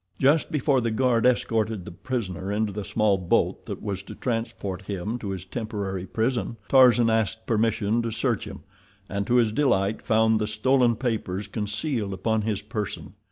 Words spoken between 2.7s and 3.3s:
the small